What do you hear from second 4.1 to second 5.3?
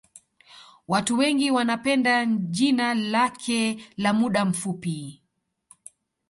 muda mfupi